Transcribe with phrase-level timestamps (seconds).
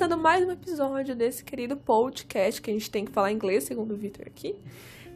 [0.00, 3.92] começando mais um episódio desse querido podcast que a gente tem que falar inglês, segundo
[3.92, 4.56] o Victor aqui.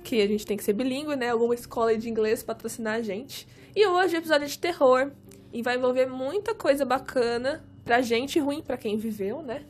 [0.03, 1.31] Que a gente tem que ser bilíngue, né?
[1.31, 3.49] Alguma escola de inglês patrocinar a gente.
[3.75, 5.11] E hoje é episódio de terror.
[5.51, 9.65] E vai envolver muita coisa bacana pra gente ruim pra quem viveu, né?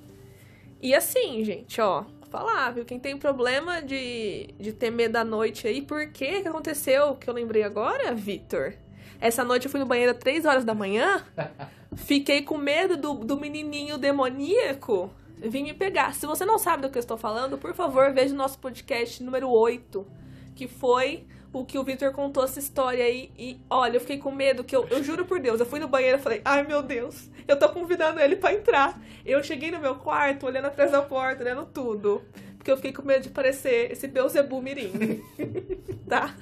[0.83, 2.85] E assim, gente, ó, falar, viu?
[2.85, 7.15] Quem tem problema de, de ter medo da noite aí, por que que aconteceu?
[7.15, 8.75] Que eu lembrei agora, Victor.
[9.21, 11.25] Essa noite eu fui no banheiro às 3 horas da manhã,
[11.97, 15.11] fiquei com medo do, do menininho demoníaco
[15.49, 16.15] vir me pegar.
[16.15, 19.23] Se você não sabe do que eu estou falando, por favor, veja o nosso podcast
[19.23, 20.07] número 8,
[20.55, 23.31] que foi o que o Victor contou essa história aí.
[23.39, 25.89] E olha, eu fiquei com medo, que eu, eu juro por Deus, eu fui no
[25.89, 29.01] banheiro e falei, ai meu Deus, eu tô convidando ele para entrar.
[29.25, 32.23] Eu cheguei no meu quarto, olhando atrás da porta, olhando tudo.
[32.57, 35.23] Porque eu fiquei com medo de parecer esse Beuzebu Mirim.
[36.09, 36.35] tá?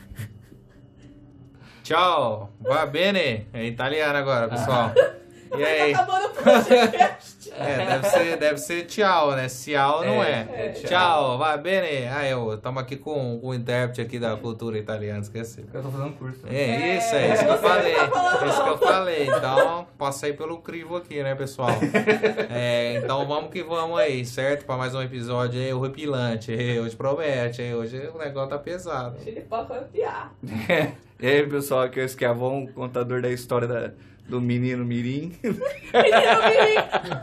[1.83, 3.49] Tchau, va bene.
[3.53, 4.93] É italiano agora, pessoal.
[5.57, 5.93] E aí?
[5.93, 7.33] Tá acabando o podcast.
[7.55, 9.47] É, deve ser, deve ser tchau, né?
[9.47, 10.49] Ciao não é.
[10.51, 10.89] É, é tchau.
[10.89, 11.39] tchau.
[11.39, 12.07] va bene.
[12.09, 15.63] Ah, eu estamos aqui com, o intérprete aqui da cultura italiana, esqueci.
[15.73, 16.47] Eu tô fazendo curso.
[16.47, 16.55] né?
[16.55, 17.95] É isso, é isso que eu falei.
[17.95, 19.27] É isso que eu falei.
[19.27, 21.69] Então, passei pelo crivo aqui, né, pessoal?
[22.51, 24.65] É, então vamos que vamos aí, certo?
[24.65, 26.53] Para mais um episódio aí, horripilante.
[26.53, 27.75] Hoje promete, hein?
[27.75, 29.17] hoje o negócio tá pesado.
[29.27, 30.33] Ele pode confiar.
[31.23, 33.93] E aí, pessoal, aqui é o Esquiavon, contador da história da-
[34.29, 35.33] do menino Mirim.
[35.43, 35.61] Menino
[35.93, 37.13] Mirim.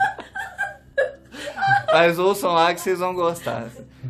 [1.92, 3.68] Mas ouçam lá que vocês vão gostar.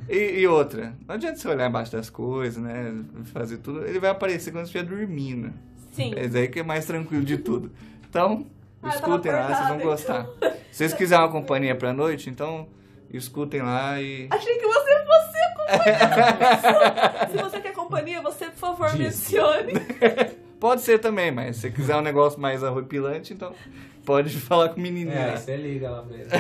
[0.10, 2.94] E, e outra, não adianta você olhar embaixo das coisas, né?
[3.34, 3.86] Fazer tudo.
[3.86, 5.54] Ele vai aparecer quando você estiver dormindo.
[5.94, 6.14] Sim.
[6.16, 7.72] É isso aí que é mais tranquilo de tudo.
[8.10, 8.46] Então,
[8.82, 10.28] Ah, escutem lá, vocês vão gostar.
[10.72, 12.68] Se vocês quiserem uma companhia pra noite, então
[13.12, 14.28] escutem lá e.
[14.30, 17.30] Achei que você fosse a companhia.
[17.32, 19.74] Se você quer companhia, você, por favor, mencione.
[20.60, 23.54] Pode ser também, mas se você quiser um negócio mais arrepilante, então
[24.06, 25.18] pode falar com o menininho.
[25.18, 26.32] É, você liga lá mesmo.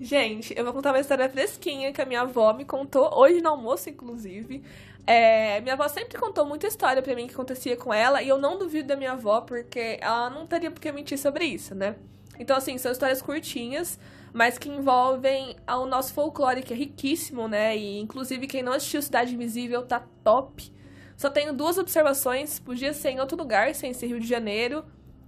[0.00, 3.50] Gente, eu vou contar uma história fresquinha que a minha avó me contou, hoje no
[3.50, 4.62] almoço, inclusive.
[5.06, 8.38] É, minha avó sempre contou muita história pra mim que acontecia com ela, e eu
[8.38, 11.96] não duvido da minha avó, porque ela não teria por que mentir sobre isso, né?
[12.38, 13.98] Então, assim, são histórias curtinhas,
[14.32, 17.76] mas que envolvem o nosso folclore, que é riquíssimo, né?
[17.76, 20.72] E, inclusive, quem não assistiu Cidade Invisível tá top.
[21.20, 24.82] Só tenho duas observações, podia ser em outro lugar, sem ser Rio de Janeiro,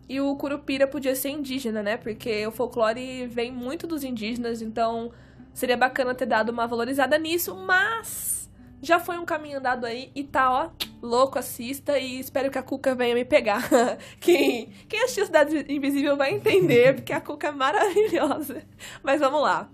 [0.08, 1.98] e o Curupira podia ser indígena, né?
[1.98, 5.12] Porque o folclore vem muito dos indígenas, então
[5.52, 10.24] seria bacana ter dado uma valorizada nisso, mas já foi um caminho andado aí e
[10.24, 10.70] tá, ó,
[11.02, 13.68] louco, assista e espero que a Cuca venha me pegar.
[14.18, 18.62] quem, quem assistiu Cidade Invisível vai entender, porque a Cuca é maravilhosa.
[19.02, 19.68] Mas vamos lá.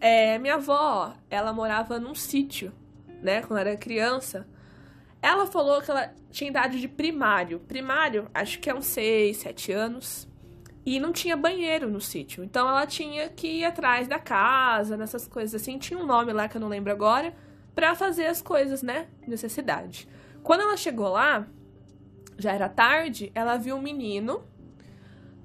[0.00, 2.72] É, minha avó, ela morava num sítio,
[3.22, 4.48] né, quando era criança.
[5.22, 7.60] Ela falou que ela tinha idade de primário.
[7.60, 10.28] Primário, acho que é uns 6, 7 anos.
[10.84, 12.42] E não tinha banheiro no sítio.
[12.42, 15.78] Então ela tinha que ir atrás da casa, nessas coisas assim.
[15.78, 17.34] Tinha um nome lá que eu não lembro agora.
[17.74, 19.08] Pra fazer as coisas, né?
[19.26, 20.08] Necessidade.
[20.42, 21.46] Quando ela chegou lá,
[22.38, 24.42] já era tarde, ela viu um menino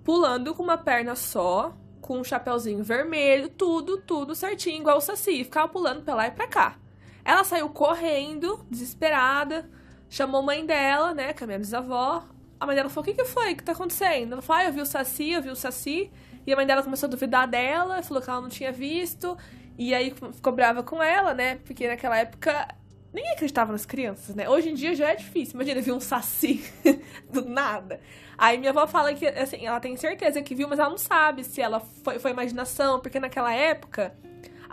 [0.03, 5.43] pulando com uma perna só, com um chapeuzinho vermelho, tudo, tudo certinho, igual o Saci.
[5.43, 6.79] Ficava pulando pra lá e pra cá.
[7.25, 9.67] Ela saiu correndo, desesperada,
[10.07, 12.23] chamou a mãe dela, né, que é a minha bisavó.
[12.59, 13.53] A mãe dela falou: O que, que foi?
[13.53, 14.33] O que tá acontecendo?
[14.33, 16.11] Ela falou: ah, eu vi o Saci, eu vi o Saci.
[16.45, 19.35] E a mãe dela começou a duvidar dela, falou que ela não tinha visto.
[19.77, 21.55] E aí ficou brava com ela, né?
[21.65, 22.67] Porque naquela época
[23.11, 24.47] ninguém acreditava nas crianças, né?
[24.47, 25.55] Hoje em dia já é difícil.
[25.55, 26.63] Imagina ver um Saci
[27.31, 27.99] do nada.
[28.37, 31.43] Aí minha avó fala que, assim, ela tem certeza que viu, mas ela não sabe
[31.43, 34.13] se ela foi, foi imaginação, porque naquela época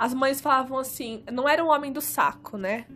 [0.02, 2.86] as mães falavam assim, não era o homem do saco, né?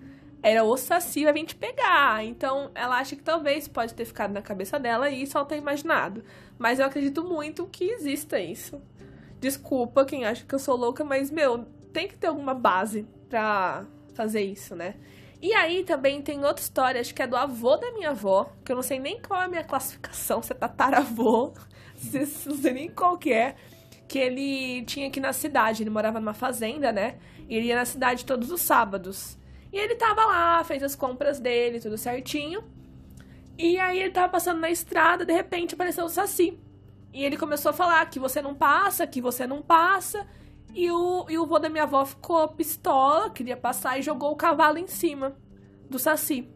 [0.43, 2.25] Era o Saci vai vir te pegar.
[2.25, 5.59] Então ela acha que talvez pode ter ficado na cabeça dela e isso ela tem
[5.59, 6.25] imaginado.
[6.59, 8.83] Mas eu acredito muito que exista isso.
[9.39, 13.85] Desculpa quem acha que eu sou louca, mas, meu, tem que ter alguma base pra
[14.13, 14.97] fazer isso, né?
[15.41, 18.73] E aí também tem outra história, acho que é do avô da minha avó, que
[18.73, 21.53] eu não sei nem qual é a minha classificação, se é tataravô,
[22.47, 23.55] não sei nem qual que é,
[24.09, 27.19] que ele tinha aqui na cidade, ele morava numa fazenda, né?
[27.49, 29.39] E ele ia na cidade todos os sábados.
[29.73, 32.65] E ele tava lá, fez as compras dele, tudo certinho.
[33.59, 36.59] E aí ele tava passando na estrada, de repente apareceu o Saci.
[37.13, 40.27] E ele começou a falar que você não passa, que você não passa.
[40.75, 44.37] E o, e o vô da minha avó ficou pistola, queria passar e jogou o
[44.37, 45.35] cavalo em cima
[45.89, 46.49] do Saci.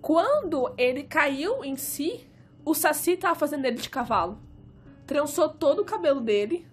[0.00, 2.28] Quando ele caiu em si,
[2.64, 4.38] o Saci tava fazendo ele de cavalo.
[5.06, 6.66] Trançou todo o cabelo dele.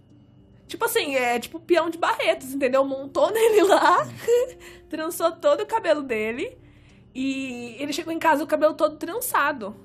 [0.67, 2.85] Tipo assim, é tipo peão de Barretos, entendeu?
[2.85, 4.07] Montou nele lá,
[4.87, 6.57] trançou todo o cabelo dele.
[7.13, 9.75] E ele chegou em casa o cabelo todo trançado.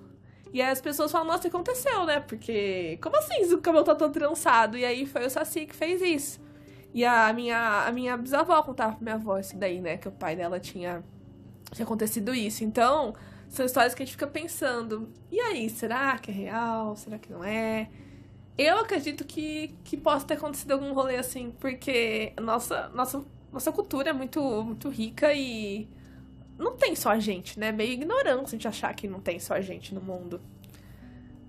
[0.53, 2.21] E aí as pessoas falam, nossa, o que aconteceu, né?
[2.21, 4.79] Porque, como assim o cabelo tá todo trançado?
[4.79, 6.41] E aí foi o Saci que fez isso.
[6.93, 9.97] E a minha, a minha bisavó contava pra minha avó isso daí, né?
[9.97, 11.03] Que o pai dela tinha,
[11.73, 12.63] tinha acontecido isso.
[12.63, 13.15] Então,
[13.49, 15.09] são histórias que a gente fica pensando.
[15.29, 16.95] E aí, será que é real?
[16.95, 17.89] Será que não é?
[18.57, 24.11] Eu acredito que, que possa ter acontecido algum rolê assim, porque nossa, nossa, nossa cultura
[24.11, 25.89] é muito, muito rica e
[26.57, 27.73] não tem só a gente, né?
[27.73, 30.41] Meio ignorância a gente achar que não tem só a gente no mundo.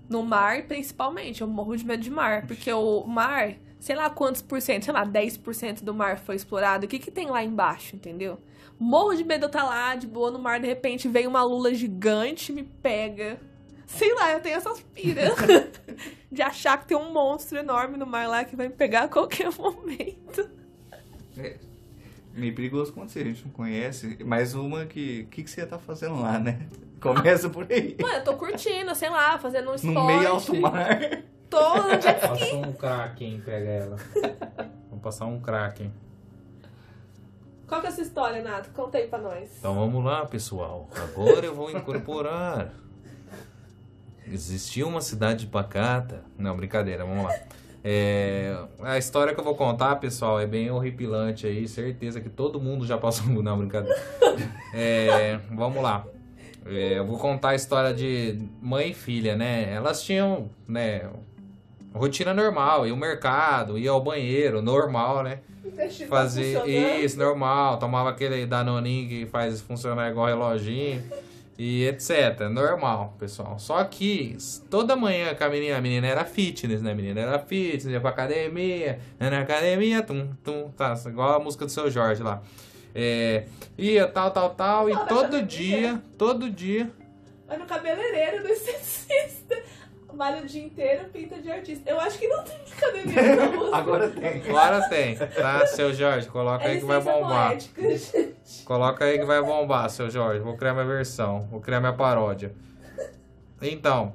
[0.08, 1.42] No mar, principalmente.
[1.42, 4.92] Eu morro de medo de mar, porque o mar, sei lá quantos por cento, sei
[4.92, 6.86] lá, 10% do mar foi explorado.
[6.86, 8.38] O que, que tem lá embaixo, entendeu?
[8.78, 11.42] Morro de medo de eu estar lá, de boa no mar, de repente vem uma
[11.44, 13.40] lula gigante, me pega
[13.86, 15.34] Sei lá, eu tenho essas piras
[16.30, 19.08] de achar que tem um monstro enorme no mar lá que vai me pegar a
[19.08, 20.50] qualquer momento.
[21.38, 21.56] É
[22.36, 24.22] meio perigoso quando a gente não conhece.
[24.24, 25.22] Mais uma que.
[25.22, 26.66] O que, que você tá fazendo lá, né?
[27.00, 27.96] Começa por aí.
[28.00, 29.94] Mano, eu tô curtindo, sei lá, fazendo um esporte.
[29.94, 31.22] No meio alto mar.
[31.48, 32.28] Tô no jet ski.
[32.28, 33.96] Passou um kraken, pega ela.
[34.90, 35.92] Vamos passar um kraken.
[37.66, 38.70] Qual que é essa história, Nato?
[38.70, 39.50] Conta aí pra nós.
[39.58, 40.88] Então vamos lá, pessoal.
[40.96, 42.72] Agora eu vou incorporar
[44.30, 46.24] Existia uma cidade pacata.
[46.38, 47.34] Não, brincadeira, vamos lá.
[47.84, 51.68] É, a história que eu vou contar, pessoal, é bem horripilante aí.
[51.68, 53.26] Certeza que todo mundo já passou.
[53.42, 53.96] Não, brincadeira.
[54.74, 56.04] É, vamos lá.
[56.66, 59.72] É, eu vou contar a história de mãe e filha, né?
[59.72, 61.08] Elas tinham, né?
[61.94, 65.38] Rotina normal, ia ao mercado, ia ao banheiro, normal, né?
[66.08, 67.78] Fazer isso, normal.
[67.78, 71.02] Tomava aquele danoninho que faz funcionar igual reloginho
[71.58, 72.48] e etc.
[72.50, 73.58] Normal, pessoal.
[73.58, 74.36] Só que
[74.70, 76.92] toda manhã com a menina, a menina era fitness, né?
[76.92, 81.38] A menina era fitness, ia pra academia, ia na academia, tum, tum, tá, igual a
[81.38, 82.42] música do seu Jorge lá.
[82.94, 83.44] É,
[83.76, 86.90] ia tal, tal, tal, e todo dia, todo dia.
[87.46, 89.56] Vai no cabeleireiro do esteticista
[90.16, 91.88] malha o dia inteiro, pinta de artista.
[91.88, 93.76] Eu acho que não tem academia na música.
[93.76, 94.42] Agora tem.
[94.48, 95.66] Agora tem, tá?
[95.66, 97.50] Seu Jorge, coloca é aí que vai bombar.
[97.50, 97.82] Poética,
[98.64, 100.40] coloca aí que vai bombar, seu Jorge.
[100.40, 102.54] Vou criar minha versão, vou criar minha paródia.
[103.60, 104.14] Então,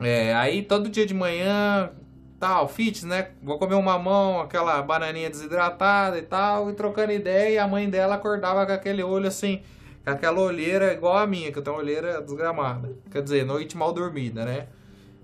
[0.00, 1.90] é, aí todo dia de manhã,
[2.38, 3.30] tal, fitness, né?
[3.42, 7.88] Vou comer um mamão, aquela bananinha desidratada e tal, e trocando ideia, e a mãe
[7.88, 9.62] dela acordava com aquele olho assim,
[10.04, 12.92] com aquela olheira igual a minha, que eu tenho uma olheira desgramada.
[13.10, 14.66] Quer dizer, noite mal dormida, né?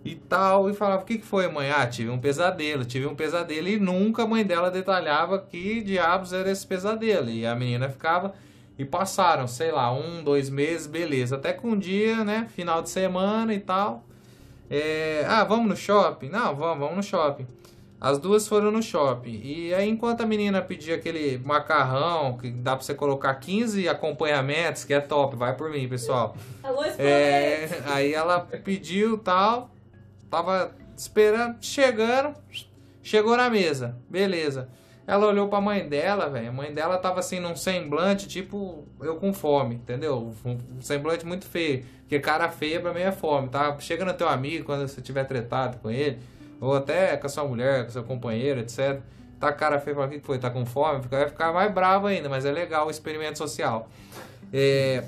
[0.04, 1.70] E tal, e falava, o que, que foi, mãe?
[1.70, 6.32] Ah, tive um pesadelo, tive um pesadelo, e nunca a mãe dela detalhava que diabos
[6.32, 8.34] era esse pesadelo, e a menina ficava,
[8.78, 12.88] e passaram, sei lá, um, dois meses, beleza, até que um dia, né, final de
[12.88, 14.04] semana e tal,
[14.70, 16.28] é, ah, vamos no shopping?
[16.28, 17.46] Não, vamos, vamos no shopping.
[18.00, 19.40] As duas foram no shopping.
[19.44, 24.84] E aí, enquanto a menina pedia aquele macarrão, que dá pra você colocar 15 acompanhamentos,
[24.84, 26.34] que é top, vai por mim, pessoal.
[26.62, 29.70] Alô, é, Aí ela pediu tal.
[30.30, 32.34] Tava esperando, chegando,
[33.02, 34.68] chegou na mesa, beleza.
[35.06, 36.50] Ela olhou pra mãe dela, velho.
[36.50, 40.32] A mãe dela tava assim num semblante, tipo, eu com fome, entendeu?
[40.44, 41.84] Um semblante muito feio.
[42.02, 43.76] Porque cara feia pra mim é fome, tá?
[43.80, 46.20] Chega no teu amigo quando você tiver tretado com ele,
[46.60, 49.00] ou até com a sua mulher, com seu companheiro, etc.
[49.40, 50.38] Tá cara feia, fala, o que foi?
[50.38, 51.00] Tá com fome?
[51.08, 53.88] Vai ficar mais bravo ainda, mas é legal o experimento social.
[54.52, 55.02] É...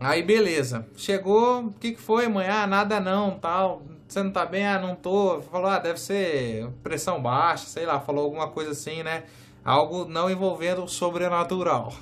[0.00, 0.86] Aí beleza.
[0.96, 2.48] Chegou, o que, que foi, mãe?
[2.48, 4.66] Ah, nada não, tal você não tá bem?
[4.66, 5.42] Ah, não tô.
[5.42, 9.24] Falou, ah, deve ser pressão baixa, sei lá, falou alguma coisa assim, né?
[9.64, 11.92] Algo não envolvendo o sobrenatural.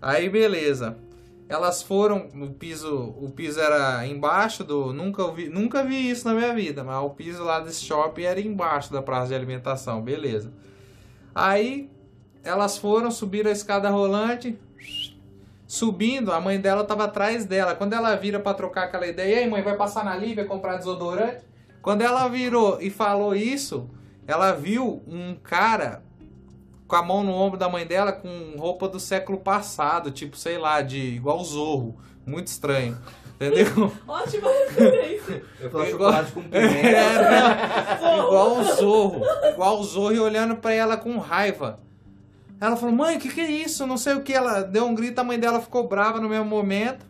[0.00, 0.96] Aí, beleza.
[1.48, 6.34] Elas foram, o piso, o piso era embaixo do, nunca vi, nunca vi isso na
[6.34, 10.52] minha vida, mas o piso lá desse shopping era embaixo da praça de alimentação, beleza.
[11.32, 11.88] Aí
[12.42, 14.58] elas foram subir a escada rolante,
[15.66, 17.74] subindo, a mãe dela estava atrás dela.
[17.74, 20.76] Quando ela vira para trocar aquela ideia, e aí mãe, vai passar na Lívia comprar
[20.76, 21.44] desodorante?
[21.82, 23.88] Quando ela virou e falou isso,
[24.26, 26.02] ela viu um cara
[26.86, 30.58] com a mão no ombro da mãe dela com roupa do século passado, tipo, sei
[30.58, 31.96] lá, de igual Zorro.
[32.24, 32.98] Muito estranho.
[33.34, 33.92] Entendeu?
[34.08, 35.42] Ótima referência.
[35.60, 36.76] Eu falo chocolate com pimenta.
[36.78, 39.22] É, igual o Zorro.
[39.52, 41.80] Igual o Zorro e olhando para ela com raiva.
[42.60, 43.86] Ela falou, mãe, o que, que é isso?
[43.86, 44.32] Não sei o que.
[44.32, 47.04] Ela deu um grito, a mãe dela ficou brava no mesmo momento.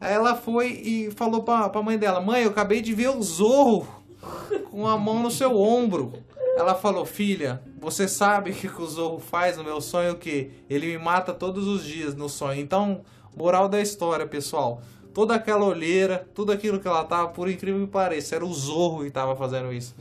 [0.00, 3.22] Aí ela foi e falou pra, pra mãe dela, mãe, eu acabei de ver o
[3.22, 3.88] Zorro
[4.70, 6.12] com a mão no seu ombro.
[6.56, 10.16] Ela falou, filha, você sabe o que o Zorro faz no meu sonho?
[10.16, 12.60] Que ele me mata todos os dias no sonho.
[12.60, 13.02] Então,
[13.36, 14.80] moral da história, pessoal.
[15.12, 19.04] Toda aquela olheira, tudo aquilo que ela tava, por incrível que pareça, era o Zorro
[19.04, 19.94] que tava fazendo isso.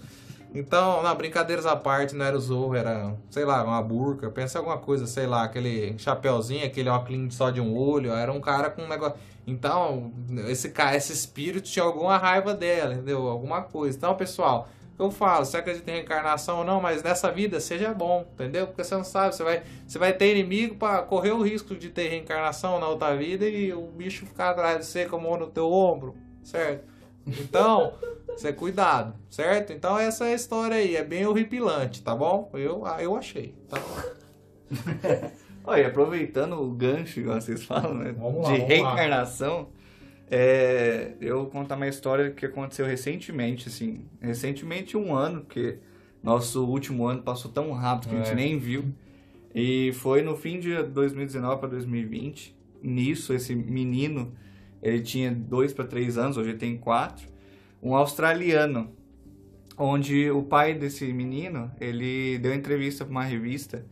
[0.54, 4.30] Então, na brincadeiras à parte, não era o Zorro, era, sei lá, uma burca.
[4.30, 8.12] Pensa alguma coisa, sei lá, aquele chapéuzinho, aquele óculos só de um olho.
[8.12, 9.18] Era um cara com um negócio.
[9.46, 10.12] Então,
[10.48, 13.28] esse cara, esse espírito tinha alguma raiva dela, entendeu?
[13.28, 13.98] Alguma coisa.
[13.98, 18.25] Então, pessoal, eu falo, você acredita em reencarnação ou não, mas nessa vida seja bom,
[18.34, 18.66] entendeu?
[18.68, 21.90] Porque você não sabe, você vai, você vai ter inimigo para correr o risco de
[21.90, 25.70] ter reencarnação na outra vida e o bicho ficar atrás de você como no teu
[25.70, 26.95] ombro, certo?
[27.27, 27.94] Então,
[28.27, 29.74] você cuidado, certo?
[29.74, 32.50] Então essa é a história aí, é bem horripilante, tá bom?
[32.53, 33.77] Eu, eu achei, tá
[35.63, 38.13] Olha, aproveitando o gancho, igual vocês falam, né?
[38.17, 39.70] Lá, de reencarnação,
[40.29, 44.05] é, eu vou contar uma história que aconteceu recentemente, assim.
[44.22, 45.79] Recentemente, um ano, porque
[46.22, 48.36] nosso último ano passou tão rápido que a gente É.
[48.36, 48.86] nem viu.
[49.53, 52.55] E foi no fim de 2019 para 2020.
[52.84, 54.34] Nisso, esse menino,
[54.86, 57.27] ele tinha dois para três anos, hoje ele tem quatro.
[57.82, 58.92] Um australiano,
[59.77, 63.86] onde o pai desse menino, ele deu entrevista para uma revista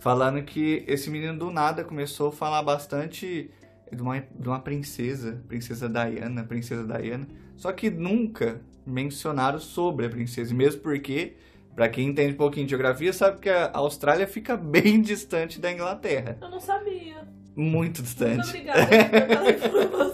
[0.00, 3.50] falando que esse menino do nada começou a falar bastante
[3.90, 10.10] de uma, de uma princesa, princesa Diana, princesa Diana, só que nunca mencionaram sobre a
[10.10, 11.36] princesa, mesmo porque,
[11.74, 15.72] para quem entende um pouquinho de geografia, sabe que a Austrália fica bem distante da
[15.72, 17.26] Inglaterra, Eu não sabia.
[17.56, 18.48] muito Muito distante.
[18.48, 20.13] obrigada pela informação.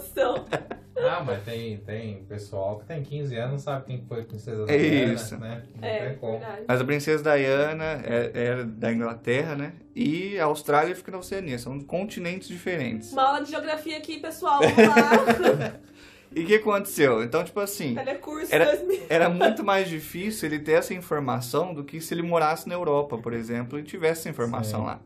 [1.21, 4.65] Ah, mas tem, tem pessoal que tem 15 anos não sabe quem foi a princesa
[4.67, 5.37] É Diana, isso.
[5.37, 5.63] né?
[5.79, 6.39] Não É, tem como.
[6.39, 6.61] verdade.
[6.67, 9.73] Mas a princesa Diana é- era da Inglaterra, né?
[9.95, 13.11] E a Austrália fica na Oceania, são continentes diferentes.
[13.13, 14.59] Uma aula de geografia aqui, pessoal.
[14.65, 15.73] Vamos lá.
[16.33, 17.21] E o que aconteceu?
[17.23, 19.01] Então, tipo assim, Telecurso Era- 2000.
[19.09, 23.17] era muito mais difícil ele ter essa informação do que se ele morasse na Europa,
[23.17, 24.85] por exemplo, e tivesse essa informação Sim.
[24.85, 24.99] lá.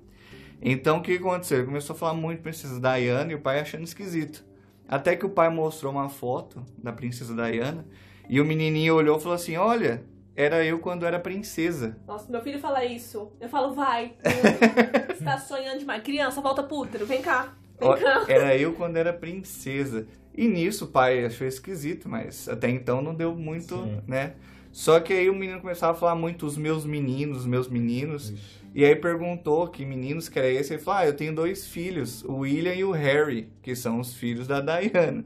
[0.62, 1.58] Então, o que aconteceu?
[1.58, 4.46] Ele começou a falar muito princesa Diana e o pai achando esquisito.
[4.88, 7.86] Até que o pai mostrou uma foto da princesa Diana
[8.30, 10.04] e o menininho olhou e falou assim: Olha,
[10.36, 11.98] era eu quando era princesa.
[12.06, 13.32] Nossa, meu filho fala isso.
[13.40, 14.16] Eu falo, vai.
[15.08, 16.04] Você tá sonhando demais.
[16.04, 17.06] Criança, volta pro útero.
[17.06, 17.54] Vem cá.
[17.80, 18.26] Vem Ó, cá.
[18.28, 20.06] Era eu quando era princesa.
[20.38, 24.02] E nisso o pai achou esquisito, mas até então não deu muito, Sim.
[24.06, 24.34] né?
[24.74, 28.32] Só que aí o menino começava a falar muito os meus meninos, os meus meninos.
[28.32, 28.65] Ixi.
[28.76, 30.74] E aí perguntou que meninos que era esse.
[30.74, 34.14] Ele falou: Ah, eu tenho dois filhos, o William e o Harry, que são os
[34.14, 35.24] filhos da Diana.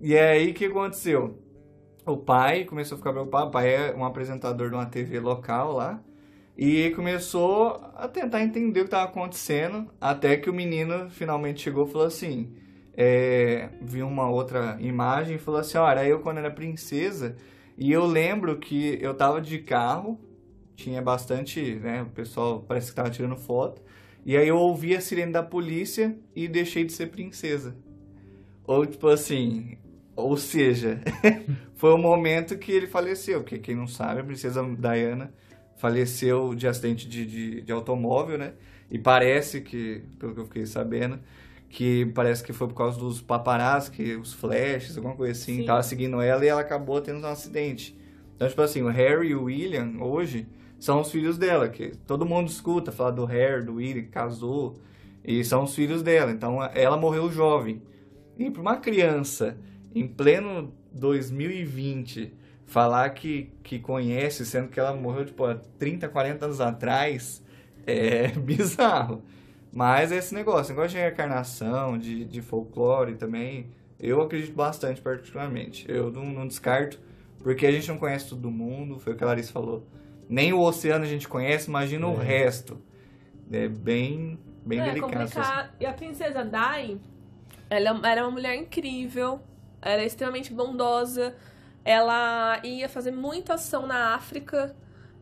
[0.00, 1.36] E aí o que aconteceu?
[2.06, 3.48] O pai começou a ficar preocupado.
[3.48, 6.00] O pai é um apresentador de uma TV local lá.
[6.56, 9.88] E começou a tentar entender o que estava acontecendo.
[10.00, 12.54] Até que o menino finalmente chegou e falou assim:
[12.96, 17.34] é, Viu uma outra imagem e falou assim: era eu quando era princesa.
[17.76, 20.20] E eu lembro que eu tava de carro
[20.76, 22.02] tinha bastante, né?
[22.02, 23.82] O pessoal parece que tava tirando foto.
[24.24, 27.76] E aí eu ouvi a sirene da polícia e deixei de ser princesa.
[28.64, 29.76] Ou tipo assim,
[30.14, 31.00] ou seja,
[31.74, 35.32] foi o momento que ele faleceu, porque quem não sabe, a princesa Diana
[35.76, 38.52] faleceu de acidente de, de, de automóvel, né?
[38.88, 41.18] E parece que, pelo que eu fiquei sabendo,
[41.68, 45.64] que parece que foi por causa dos paparazzi, que os flashes, alguma coisa assim, Sim.
[45.64, 47.98] tava seguindo ela e ela acabou tendo um acidente.
[48.36, 50.46] Então, tipo assim, o Harry e o William, hoje,
[50.82, 54.80] são os filhos dela, que todo mundo escuta falar do Harry, do William, que casou,
[55.24, 56.32] e são os filhos dela.
[56.32, 57.80] Então, ela morreu jovem.
[58.36, 59.56] E para uma criança,
[59.94, 62.34] em pleno 2020,
[62.66, 67.40] falar que, que conhece, sendo que ela morreu, tipo, há 30, 40 anos atrás,
[67.86, 69.22] é bizarro.
[69.72, 73.68] Mas é esse negócio, negócio de reencarnação, de, de folclore também,
[74.00, 75.86] eu acredito bastante particularmente.
[75.88, 76.98] Eu não, não descarto,
[77.38, 79.86] porque a gente não conhece todo mundo, foi o que a Larissa falou.
[80.32, 82.24] Nem o oceano a gente conhece, imagina o É.
[82.24, 82.80] resto.
[83.52, 85.12] É bem, bem é delicado.
[85.12, 85.70] complicado.
[85.78, 86.98] E a princesa Dai,
[87.68, 89.40] ela era uma mulher incrível,
[89.82, 91.36] era extremamente bondosa.
[91.84, 94.74] Ela ia fazer muita ação na África.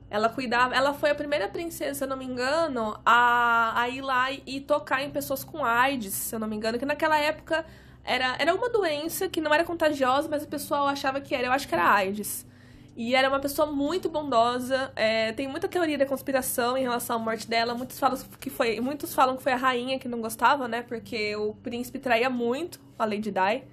[0.09, 0.77] Ela cuidava.
[0.77, 4.43] Ela foi a primeira princesa, se eu não me engano, a, a ir lá e,
[4.47, 7.65] e tocar em pessoas com AIDS, se eu não me engano, que naquela época
[8.05, 11.49] era, era uma doença que não era contagiosa, mas o pessoal achava que era.
[11.49, 12.47] Eu acho que era AIDS.
[13.01, 14.93] E era uma pessoa muito bondosa.
[14.95, 17.73] é, tem muita teoria da conspiração em relação à morte dela.
[17.73, 20.83] Muitos falam que foi, muitos falam que foi a rainha que não gostava, né?
[20.83, 23.65] Porque o príncipe traía muito a Lady Di.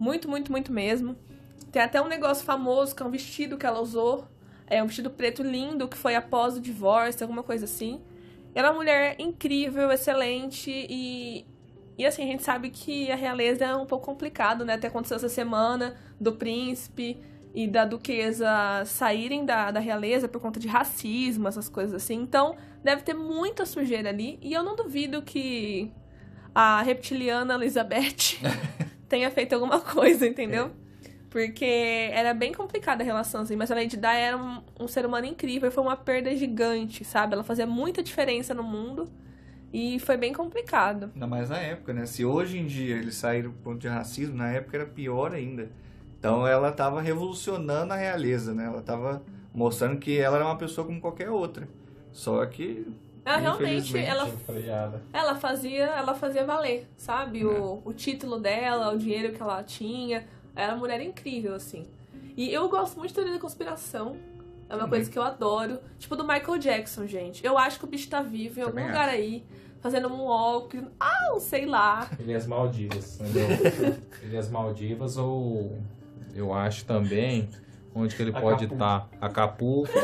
[0.00, 1.16] Muito, muito, muito mesmo.
[1.70, 4.26] Tem até um negócio famoso que é um vestido que ela usou.
[4.66, 8.00] É um vestido preto lindo que foi após o divórcio, alguma coisa assim.
[8.52, 11.46] Ela é uma mulher incrível, excelente e.
[11.96, 14.74] E assim, a gente sabe que a realeza é um pouco complicado, né?
[14.74, 17.22] Até aconteceu essa semana do príncipe
[17.54, 22.14] e da duquesa saírem da, da realeza por conta de racismo, essas coisas assim.
[22.14, 24.38] Então, deve ter muita sujeira ali.
[24.40, 25.92] E eu não duvido que
[26.54, 28.38] a reptiliana Elizabeth
[29.08, 30.70] tenha feito alguma coisa, entendeu?
[31.28, 33.56] Porque era bem complicada a relação, assim.
[33.56, 35.70] Mas a Lady Di era um, um ser humano incrível.
[35.70, 37.34] Foi uma perda gigante, sabe?
[37.34, 39.10] Ela fazia muita diferença no mundo.
[39.72, 41.10] E foi bem complicado.
[41.14, 42.04] Ainda mais na época, né?
[42.04, 45.70] Se hoje em dia eles saíram do ponto de racismo, na época era pior ainda.
[46.22, 48.66] Então ela estava revolucionando a realeza, né?
[48.66, 49.20] Ela estava
[49.52, 51.68] mostrando que ela era uma pessoa como qualquer outra.
[52.12, 52.86] Só que.
[53.24, 57.42] Ela realmente, infelizmente, ela, ela fazia, ela fazia valer, sabe?
[57.42, 57.44] É.
[57.44, 60.24] O, o título dela, o dinheiro que ela tinha.
[60.54, 61.88] Era uma mulher incrível, assim.
[62.36, 64.16] E eu gosto muito de teoria da conspiração.
[64.68, 64.90] É uma Também.
[64.90, 65.80] coisa que eu adoro.
[65.98, 67.44] Tipo do Michael Jackson, gente.
[67.44, 69.44] Eu acho que o bicho tá vivo em algum lugar aí,
[69.80, 70.80] fazendo um walk.
[71.00, 72.08] Ah, sei lá.
[72.20, 73.98] Ilhas Maldivas, entendeu?
[74.22, 75.76] Ilhas Maldivas ou
[76.34, 77.48] eu acho também
[77.94, 79.08] onde que ele pode estar?
[79.20, 79.90] Acapulco.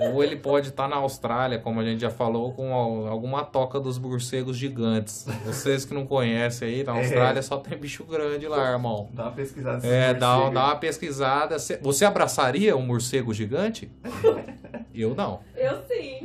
[0.00, 3.78] ou ele pode estar na Austrália, como a gente já falou, com al- alguma toca
[3.78, 5.26] dos morcegos gigantes.
[5.44, 7.00] Vocês que não conhecem aí, na É.
[7.02, 9.10] Austrália só tem bicho grande lá, irmão.
[9.12, 9.86] Dá uma pesquisada.
[9.86, 11.58] É, dá, dá uma pesquisada.
[11.58, 13.90] Cê- Você abraçaria um morcego gigante?
[14.94, 15.40] Eu não.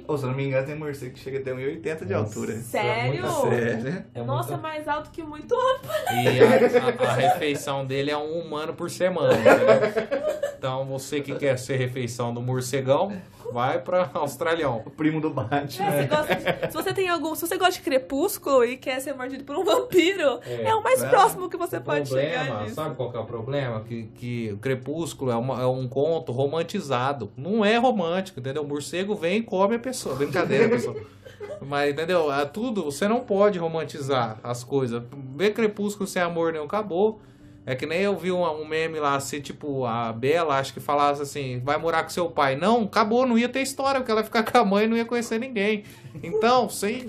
[0.07, 2.53] Ou, se eu não me engano, tem morcego que chega até 1,80 de altura.
[2.57, 3.23] Sério?
[3.41, 4.05] Sério?
[4.13, 8.39] É Nossa, muito- mais alto que muito E a, a- a refeição dele é um
[8.39, 10.34] humano por semana, entendeu?
[10.65, 13.15] Então você que quer ser refeição do morcegão,
[13.53, 14.81] vai pra Australião.
[14.83, 15.85] O primo do Batman.
[15.85, 17.35] É, você gosta de- se você tem algum.
[17.35, 20.81] Se você gosta de crepúsculo e quer ser mordido por um vampiro, é, É, o
[20.81, 21.09] mais né?
[21.09, 22.75] próximo que você O pode chegar problema, disso.
[22.75, 23.81] sabe qual que é o problema?
[23.81, 27.31] Que, que o Crepúsculo é, uma- é um conto romantizado.
[27.37, 28.63] Não é romântico, entendeu?
[28.63, 30.15] O morcego vem e come a pessoa.
[30.15, 30.95] Brincadeira, pessoal.
[31.61, 32.33] Mas, entendeu?
[32.33, 35.03] É tudo, você não pode romantizar as coisas.
[35.35, 37.21] Ver Crepúsculo sem amor nenhum acabou.
[37.65, 40.79] É que nem eu vi um, um meme lá, assim, tipo, a Bela, acho que
[40.79, 42.55] falasse assim, vai morar com seu pai.
[42.55, 44.95] Não, acabou, não ia ter história, porque ela ia ficar com a mãe e não
[44.95, 45.83] ia conhecer ninguém.
[46.21, 47.07] Então, sem,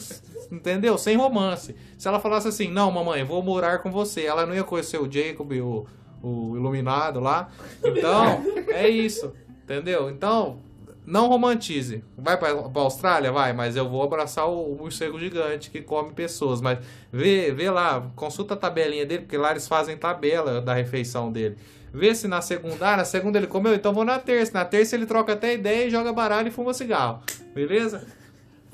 [0.51, 0.97] entendeu?
[0.97, 1.77] Sem romance.
[1.99, 5.11] Se ela falasse assim, não, mamãe, vou morar com você, ela não ia conhecer o
[5.11, 5.87] Jacob, o,
[6.23, 7.51] o iluminado lá.
[7.85, 10.09] Então, é isso, entendeu?
[10.09, 10.59] Então,
[11.07, 12.03] não romantize.
[12.19, 13.31] Vai pra, pra Austrália?
[13.31, 16.61] Vai, mas eu vou abraçar o, o morcego gigante que come pessoas.
[16.61, 16.81] Mas
[17.13, 21.57] vê, vê lá, consulta a tabelinha dele, porque lá eles fazem tabela da refeição dele.
[21.95, 24.53] Vê se na segunda, ah, na segunda ele comeu, então vou na terça.
[24.53, 27.23] Na terça ele troca até ideia e joga baralho e fuma cigarro.
[27.55, 28.07] Beleza?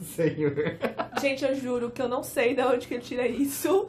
[0.02, 0.76] Senhor.
[1.20, 3.88] Gente, eu juro que eu não sei de onde que ele tira isso.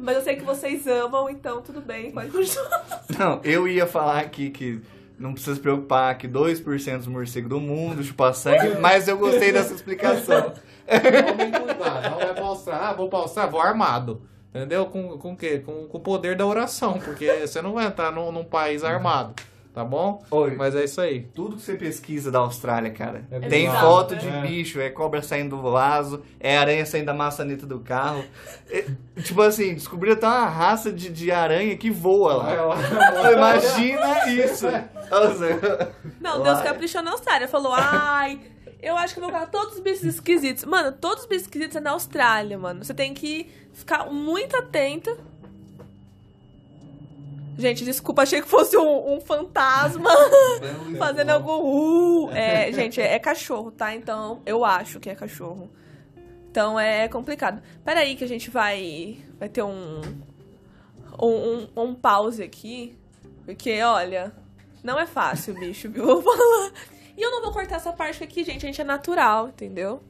[0.00, 3.04] Mas eu sei que vocês amam, então tudo bem, pode continuar.
[3.16, 4.80] Não, eu ia falar aqui que
[5.18, 9.52] não precisa se preocupar que 2% dos morcegos do mundo chupa sangue, mas eu gostei
[9.52, 10.52] dessa explicação.
[10.86, 12.88] Tomem cuidado, não vai pra Austrália.
[12.88, 14.22] Ah, vou Austrália, vou armado.
[14.54, 14.86] Entendeu?
[14.86, 15.58] Com, com o quê?
[15.64, 19.34] Com, com o poder da oração, porque você não vai entrar num, num país armado,
[19.74, 20.22] tá bom?
[20.30, 21.22] Oi, Mas é isso aí.
[21.34, 24.20] tudo que você pesquisa da Austrália, cara, É tem bizarro, foto né?
[24.20, 24.40] de É.
[24.42, 28.24] bicho, é cobra saindo do vaso, é aranha saindo da maçaneta do carro.
[28.70, 28.84] É,
[29.22, 32.52] tipo assim, descobriram até uma raça de, de aranha que voa lá.
[33.32, 34.66] Imagina isso.
[36.20, 37.48] Não, Deus caprichou na Austrália.
[37.48, 38.40] Falou, ai,
[38.84, 40.64] eu acho que eu vou colocar todos os bichos esquisitos.
[40.64, 42.84] Mano, todos os bichos esquisitos é na Austrália, mano.
[42.84, 45.16] Você tem que ficar muito atenta.
[47.56, 50.10] Gente, desculpa, achei que fosse um, um fantasma
[50.98, 52.26] fazendo algum.
[52.26, 52.30] Uh.
[52.32, 53.94] É, gente, é, é cachorro, tá?
[53.94, 55.70] Então, eu acho que é cachorro.
[56.50, 57.62] Então é complicado.
[57.84, 59.16] Peraí, que a gente vai.
[59.38, 60.02] Vai ter um.
[61.20, 62.96] Um, um, um pause aqui.
[63.46, 64.32] Porque, olha.
[64.84, 66.06] Não é fácil, bicho, viu?
[66.06, 66.72] Eu vou falar.
[67.16, 68.66] E eu não vou cortar essa parte aqui, gente.
[68.66, 70.02] A gente é natural, entendeu?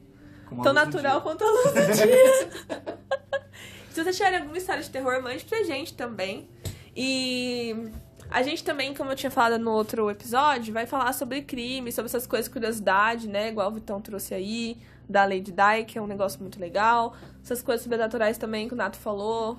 [0.49, 2.97] Como Tão natural quanto a luz do dia.
[3.89, 6.49] Se vocês tiverem alguma história de terror, mande pra gente também.
[6.93, 7.89] E
[8.29, 12.07] a gente também, como eu tinha falado no outro episódio, vai falar sobre crime, sobre
[12.07, 13.47] essas coisas, curiosidade, né?
[13.47, 17.15] Igual o Vitão trouxe aí, da Lady Di, que é um negócio muito legal.
[17.41, 19.57] Essas coisas sobrenaturais também que o Nato falou.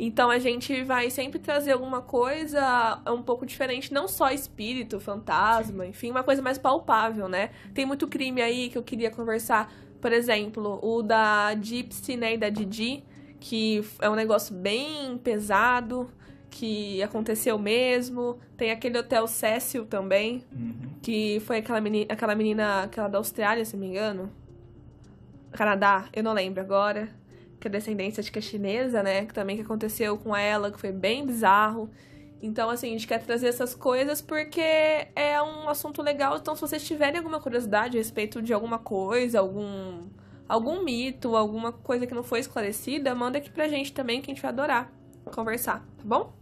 [0.00, 5.84] Então a gente vai sempre trazer alguma coisa um pouco diferente, não só espírito, fantasma,
[5.84, 7.50] enfim, uma coisa mais palpável, né?
[7.74, 9.72] Tem muito crime aí que eu queria conversar.
[10.00, 13.02] Por exemplo, o da Gypsy, né, e da Didi,
[13.40, 16.08] que é um negócio bem pesado,
[16.48, 18.38] que aconteceu mesmo.
[18.56, 20.90] Tem aquele Hotel Cecil também, Uhum.
[21.02, 24.30] que foi aquela menina, aquela menina, aquela da Austrália, se não me engano.
[25.52, 27.08] Canadá, eu não lembro agora.
[27.60, 29.26] Que é descendência, acho que é chinesa, né?
[29.26, 31.90] Que também que aconteceu com ela, que foi bem bizarro.
[32.40, 36.36] Então, assim, a gente quer trazer essas coisas porque é um assunto legal.
[36.36, 40.06] Então, se vocês tiverem alguma curiosidade a respeito de alguma coisa, algum,
[40.48, 44.34] algum mito, alguma coisa que não foi esclarecida, manda aqui pra gente também, que a
[44.34, 44.92] gente vai adorar
[45.28, 46.32] conversar, tá bom?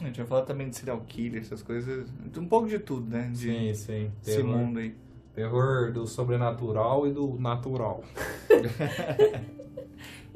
[0.00, 2.08] A gente vai falar também de serial killer, essas coisas.
[2.36, 3.30] Um pouco de tudo, né?
[3.32, 4.12] De, Sim, sim.
[4.22, 4.94] Esse mundo aí.
[5.34, 8.04] terror do sobrenatural e do natural.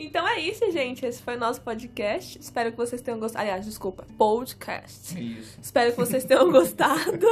[0.02, 1.04] Então é isso, gente.
[1.04, 2.38] Esse foi o nosso podcast.
[2.38, 3.42] Espero que vocês tenham gostado.
[3.42, 5.18] Aliás, desculpa, podcast.
[5.20, 5.58] Isso.
[5.62, 7.26] Espero que vocês tenham gostado.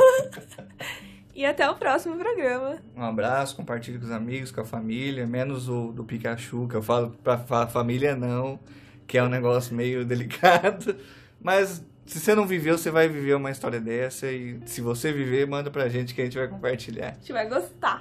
[1.35, 2.79] E até o próximo programa.
[2.97, 6.83] Um abraço, compartilhe com os amigos, com a família, menos o do Pikachu, que eu
[6.83, 8.59] falo pra fa- família não,
[9.07, 10.97] que é um negócio meio delicado.
[11.41, 15.47] Mas se você não viveu, você vai viver uma história dessa e se você viver,
[15.47, 17.11] manda pra gente que a gente vai compartilhar.
[17.11, 17.98] A gente vai gostar.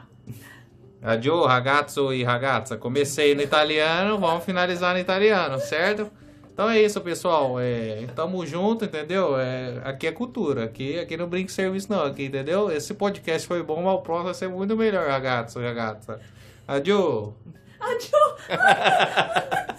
[1.01, 2.77] Adio, ragazzo e ragazza.
[2.77, 6.11] Comecei no italiano, vamos finalizar no italiano, certo?
[6.51, 7.59] Então é isso, pessoal.
[7.59, 9.39] É, tamo junto, entendeu?
[9.39, 10.63] É, aqui é cultura.
[10.63, 12.03] Aqui, aqui não brinca serviço, não.
[12.03, 12.71] Aqui, entendeu?
[12.71, 16.19] Esse podcast foi bom, mas o próximo vai ser muito melhor, ragazzo e ragazza.
[16.67, 17.35] Adio.
[17.79, 18.41] Adiós.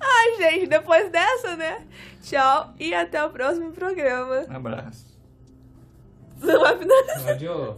[0.00, 1.84] Ai, gente, depois dessa, né?
[2.22, 4.46] Tchau e até o próximo programa.
[4.48, 5.06] Um abraço.
[6.38, 7.28] Você vai finalizar?
[7.32, 7.76] Adio.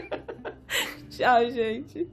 [1.16, 2.08] Tchau, gente.